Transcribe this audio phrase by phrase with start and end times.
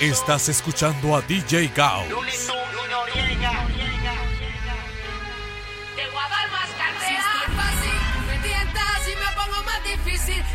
[0.00, 2.04] Estás escuchando a DJ Gao.
[6.16, 7.24] A dar más fácil.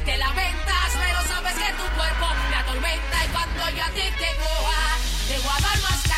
[0.05, 3.25] Te lamentas, pero sabes que tu cuerpo me atormenta.
[3.25, 3.83] Y cuando yo
[5.51, 6.08] a dar más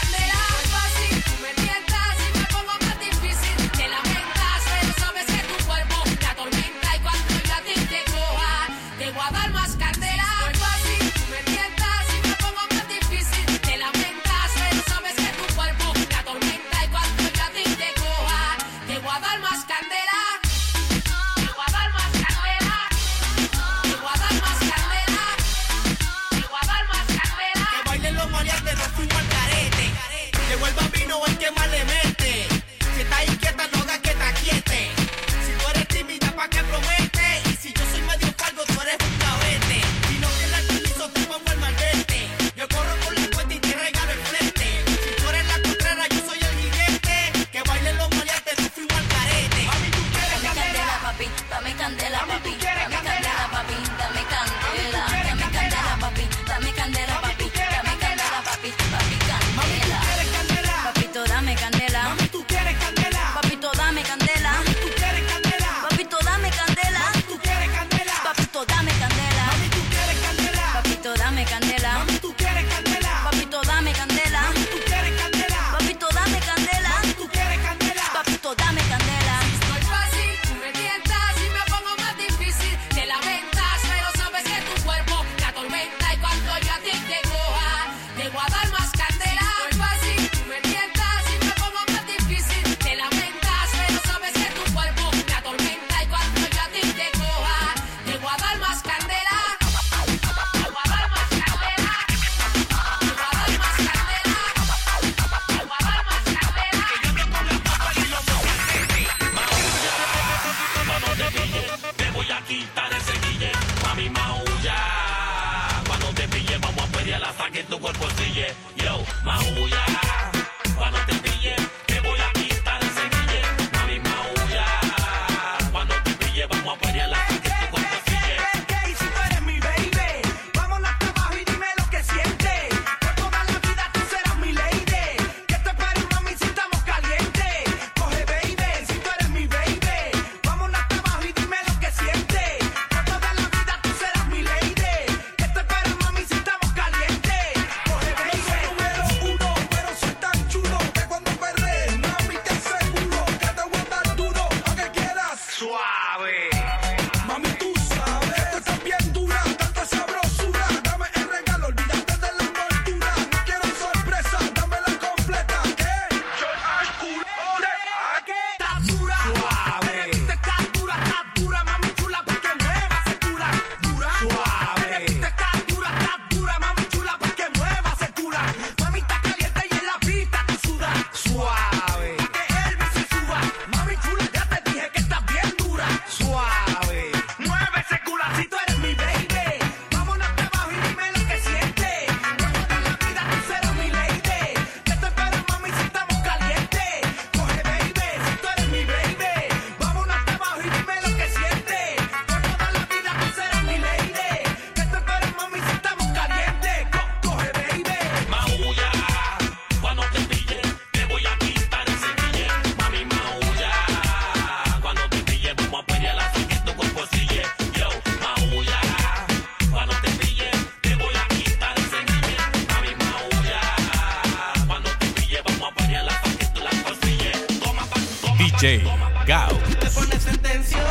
[228.61, 228.83] DJ
[229.25, 229.57] Gao.
[229.81, 230.83] Me pones en tensión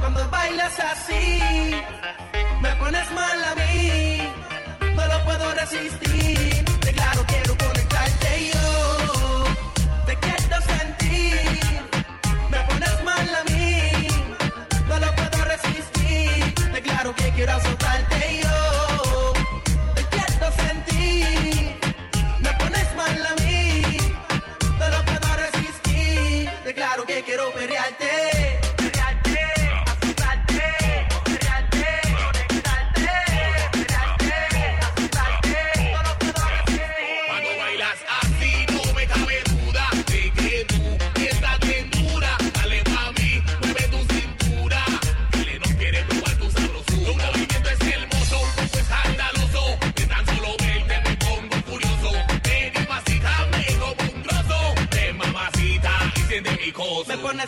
[0.00, 1.40] cuando bailas así.
[2.60, 3.49] Me pones mala.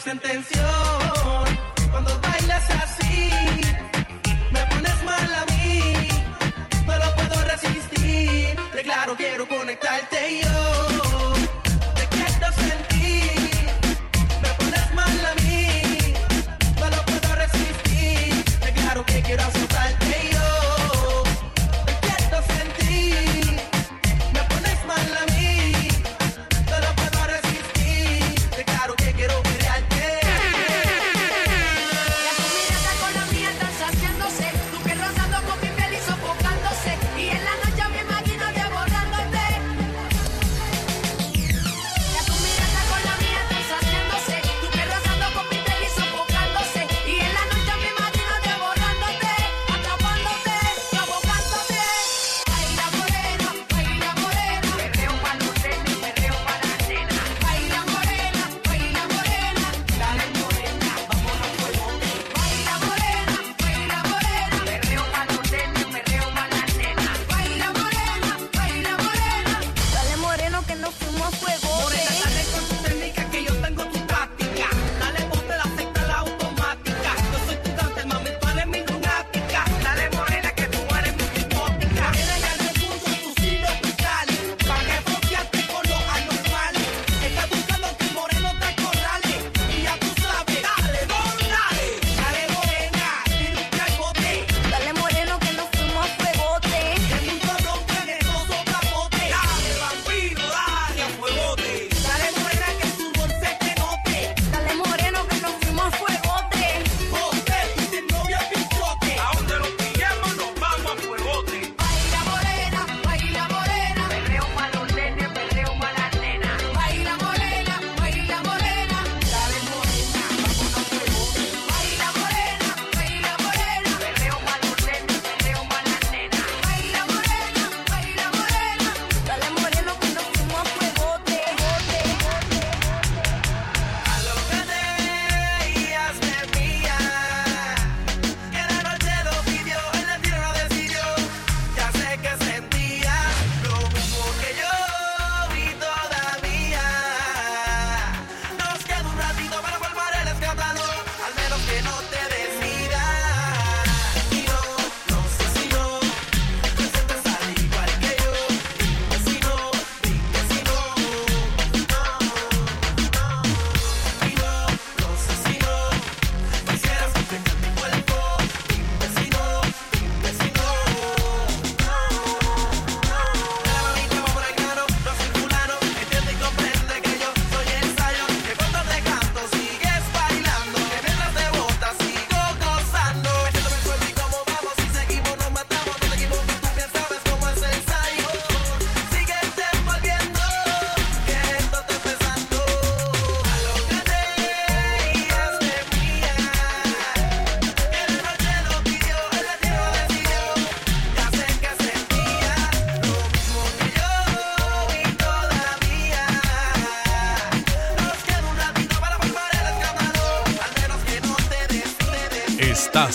[0.04, 1.01] Extra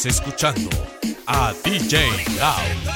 [0.05, 0.69] Escuchando
[1.25, 2.86] a DJ Gauss.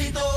[0.00, 0.29] El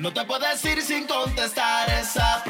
[0.00, 2.42] No te puedes ir sin contestar esa.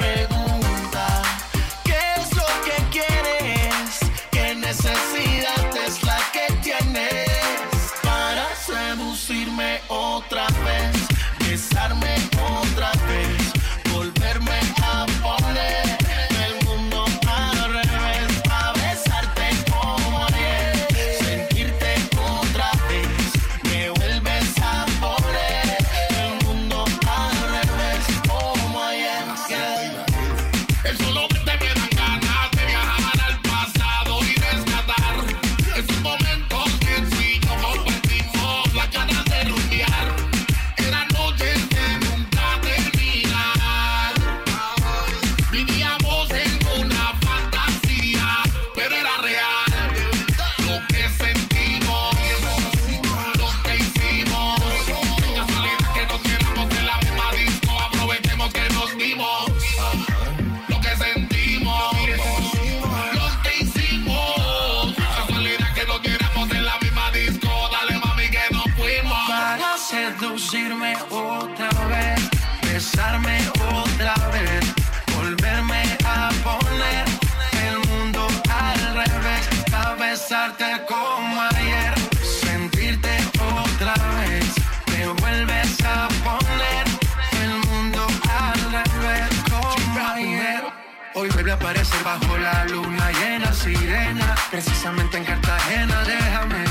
[93.61, 96.63] sirena, precisamente en Cartagena, déjame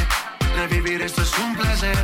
[0.57, 1.97] revivir, esto es un placer.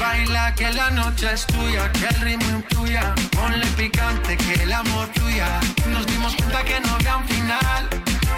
[0.00, 5.06] Baila que la noche es tuya, que el ritmo intuya, ponle picante que el amor
[5.08, 5.60] tuya.
[5.88, 7.88] Nos dimos cuenta que no había un final,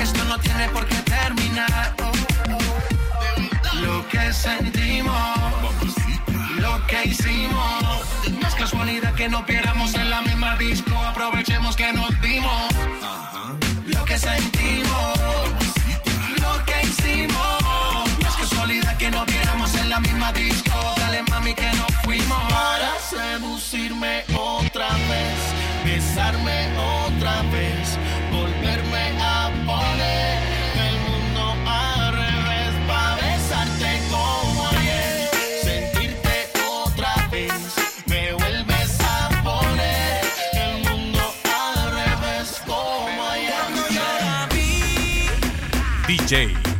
[0.00, 1.94] esto no tiene por qué terminar.
[3.74, 5.38] Lo que sentimos,
[6.58, 8.00] lo que hicimos,
[8.48, 12.68] es casualidad que no pieramos en la misma disco, aprovechemos que nos vimos
[14.12, 15.18] que sentimos,
[16.42, 17.62] lo que hicimos.
[18.20, 20.78] No es casualidad que nos viéramos en la misma disco.
[20.98, 22.42] Dale mami que nos fuimos.
[22.52, 25.38] Para seducirme otra vez,
[25.84, 26.58] besarme
[27.06, 27.98] otra vez
[46.32, 46.71] Day.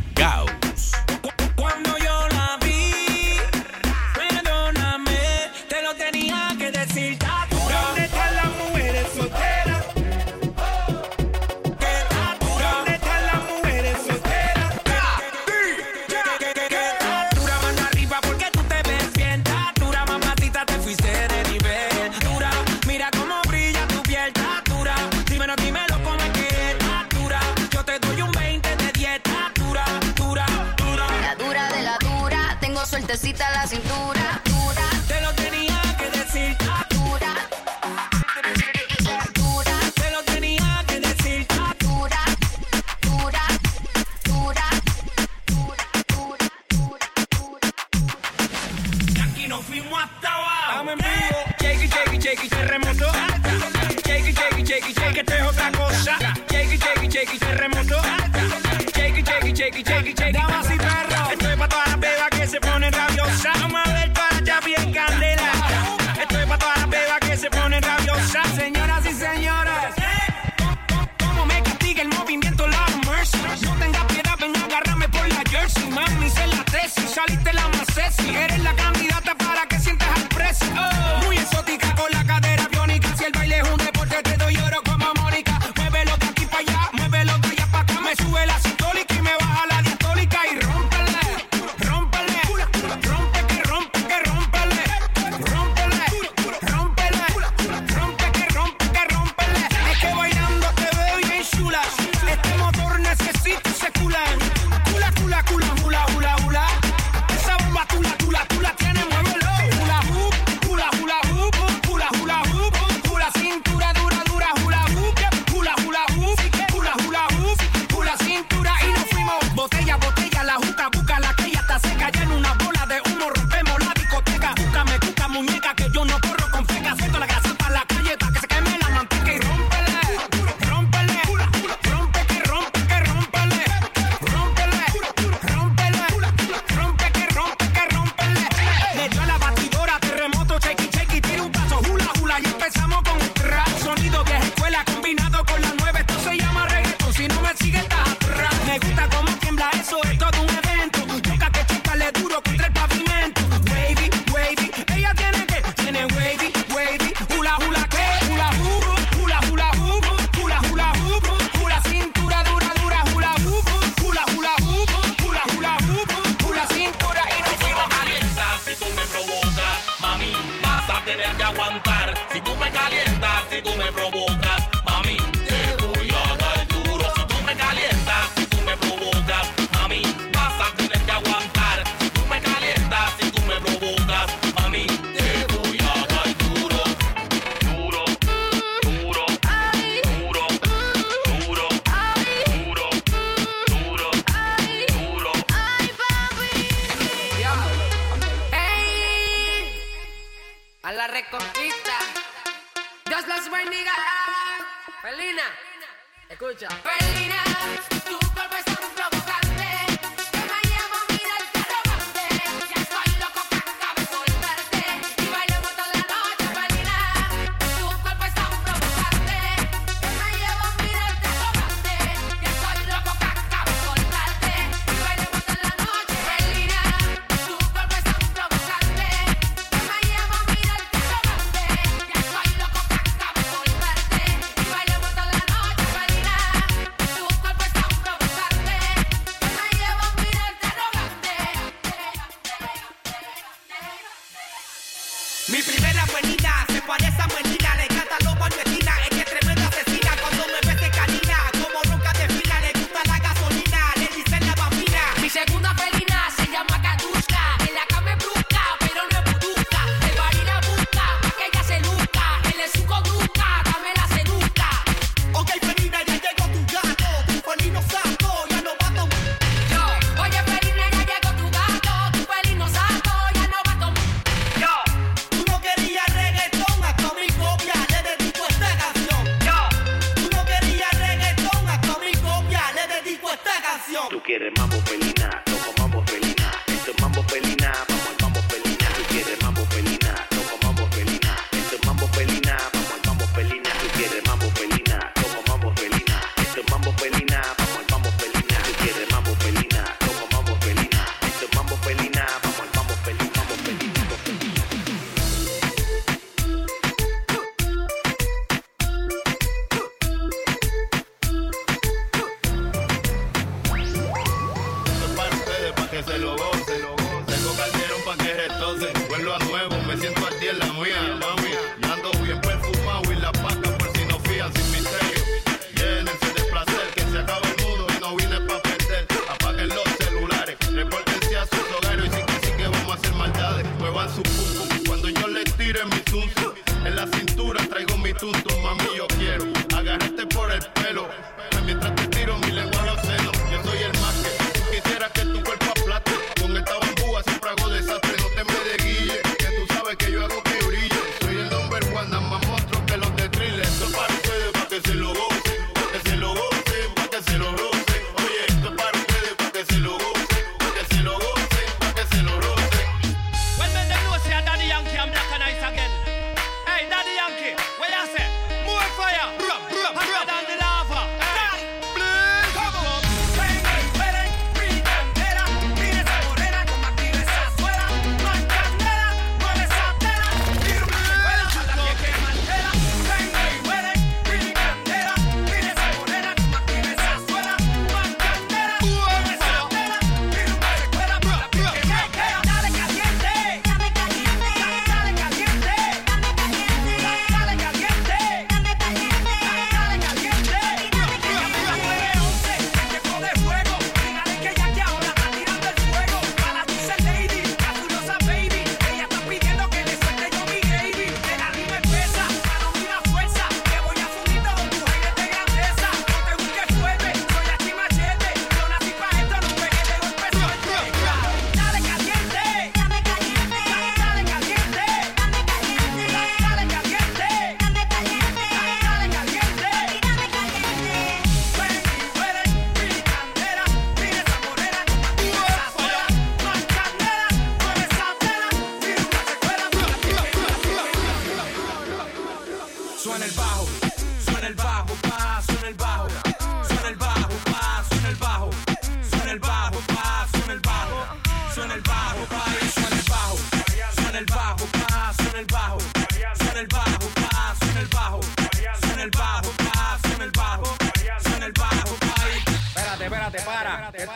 [284.33, 285.02] quiere mambo pelea.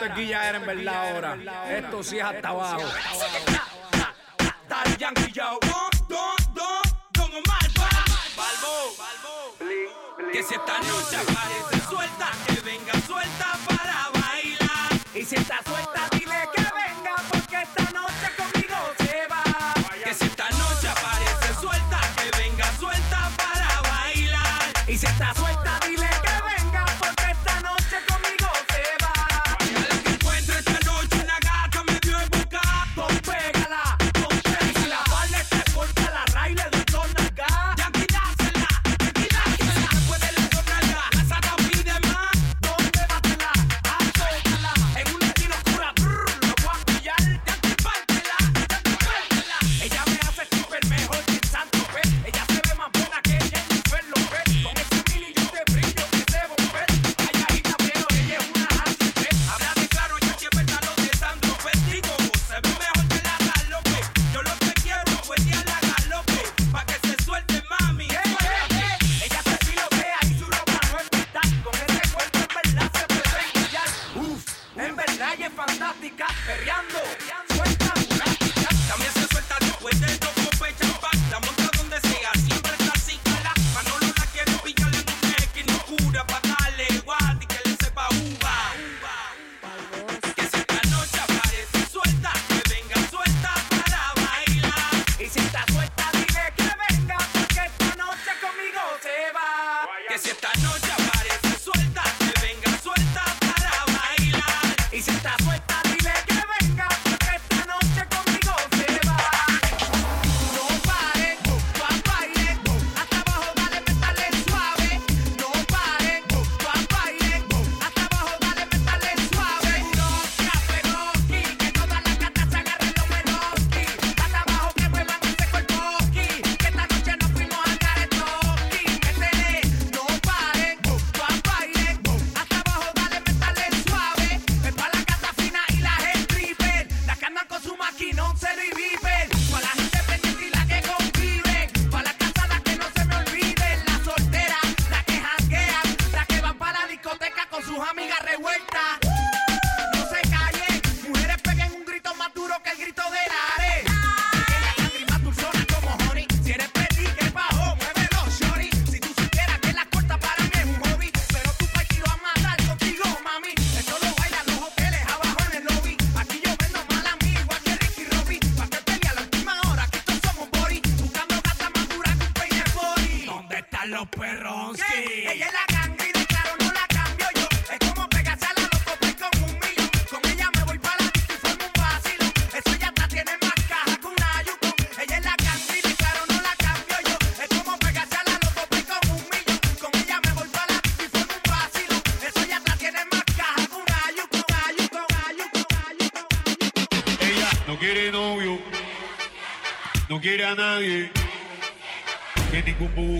[0.08, 1.38] taquilla era en verdad ahora.
[1.70, 2.84] Esto sí es hasta abajo.
[4.70, 6.08] Daddy Yankee Yao, don,
[6.54, 7.70] don, don Omar,
[8.36, 12.57] Balbo, Balbo, que si esta noche aparece suelta.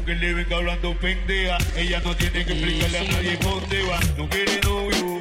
[0.08, 1.58] Que le venga hablando pendeja.
[1.76, 4.00] Ella no tiene que explicarle a nadie por dónde va.
[4.18, 5.20] No quiere novio,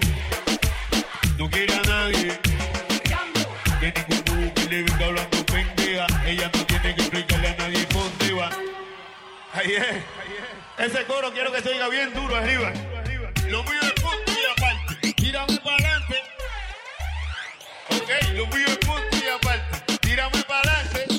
[1.37, 2.39] no quiere a nadie.
[3.81, 6.07] Que ningún bubu que le venga hablando pendeja.
[6.25, 8.51] Ella no tiene que explicarle a nadie por dónde va.
[9.55, 10.87] Ahí es.
[10.87, 12.73] Ese coro quiero que se oiga bien duro arriba.
[13.49, 15.13] Lo mío es punto y aparte.
[15.15, 16.17] Tírame para adelante.
[17.91, 19.99] Ok, lo mío es punto y aparte.
[19.99, 21.16] Tírame para adelante.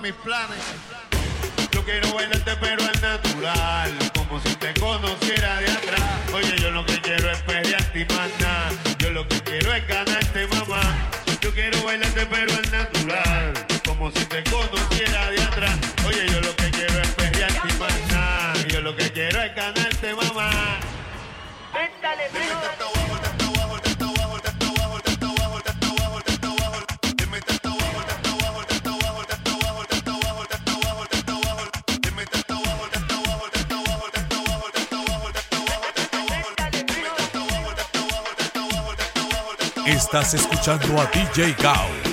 [0.00, 0.58] Mis planes.
[1.72, 6.02] Yo quiero bailarte pero es natural Como si te conociera de atrás.
[6.32, 8.72] Oye, yo lo que quiero es pelearte y más nada.
[8.98, 10.80] Yo lo que quiero es ganarte, mamá.
[11.40, 13.52] Yo quiero bailarte pero es natural
[13.86, 15.78] Como si te conociera de atrás.
[16.06, 18.54] Oye, yo lo que quiero es pelearte y más nada.
[18.68, 20.80] Yo lo que quiero es ganarte, mamá
[40.12, 42.09] Estás escuchando a DJ Gauss.